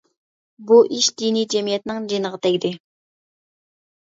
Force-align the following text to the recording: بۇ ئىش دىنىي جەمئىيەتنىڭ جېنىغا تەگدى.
بۇ 0.71 0.77
ئىش 0.95 1.09
دىنىي 1.21 1.45
جەمئىيەتنىڭ 1.55 2.09
جېنىغا 2.15 2.41
تەگدى. 2.47 2.73